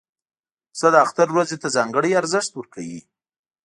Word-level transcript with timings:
پسه 0.71 0.87
د 0.93 0.95
اختر 1.05 1.27
ورځې 1.31 1.57
ته 1.61 1.67
ځانګړی 1.75 2.17
ارزښت 2.21 2.51
ورکوي. 2.55 3.01